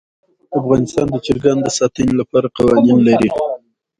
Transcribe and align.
افغانستان 0.59 1.05
د 1.11 1.15
چرګانو 1.25 1.61
د 1.63 1.67
ساتنې 1.77 2.13
لپاره 2.21 2.47
قوانین 2.57 2.99
لري. 3.07 3.29